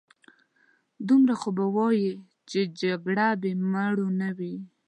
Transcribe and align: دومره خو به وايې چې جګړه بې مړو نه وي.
دومره 1.07 1.33
خو 1.41 1.49
به 1.57 1.65
وايې 1.75 2.11
چې 2.49 2.59
جګړه 2.81 3.27
بې 3.41 3.51
مړو 3.71 4.07
نه 4.21 4.29
وي. 4.37 4.55